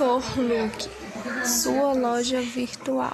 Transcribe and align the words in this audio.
For 0.00 0.22
Look, 0.38 0.88
sua 1.44 1.92
loja 1.92 2.40
virtual. 2.40 3.12